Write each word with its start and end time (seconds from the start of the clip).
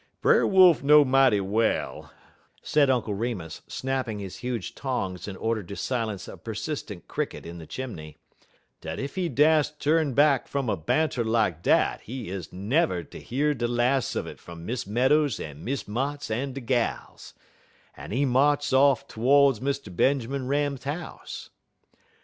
"Brer 0.19 0.47
Wolf 0.47 0.81
know 0.81 1.05
mighty 1.05 1.39
well," 1.41 2.11
said 2.63 2.89
Uncle 2.89 3.13
Remus, 3.13 3.61
snapping 3.67 4.17
his 4.17 4.37
huge 4.37 4.73
tongs 4.73 5.27
in 5.27 5.35
order 5.35 5.61
to 5.61 5.75
silence 5.75 6.27
a 6.27 6.37
persistent 6.39 7.07
cricket 7.07 7.45
in 7.45 7.59
the 7.59 7.67
chimney, 7.67 8.17
"dat 8.81 8.97
ef 8.97 9.13
he 9.13 9.29
dast 9.29 9.79
ter 9.79 10.03
back 10.05 10.41
out 10.45 10.49
fum 10.49 10.69
a 10.71 10.75
banter 10.75 11.23
lak 11.23 11.61
dat 11.61 12.01
he 12.01 12.23
never 12.51 13.01
is 13.01 13.07
ter 13.11 13.17
year 13.19 13.53
de 13.53 13.67
las' 13.67 14.15
un 14.15 14.25
it 14.25 14.39
fum 14.39 14.65
Miss 14.65 14.87
Meadows 14.87 15.39
en 15.39 15.63
Miss 15.63 15.83
Motts 15.83 16.31
en 16.31 16.53
de 16.53 16.61
gals, 16.61 17.35
en 17.95 18.09
he 18.09 18.25
march 18.25 18.73
off 18.73 19.07
todes 19.07 19.59
Mr. 19.59 19.95
Benjermun 19.95 20.47
Ram 20.47 20.79
house. 20.79 21.51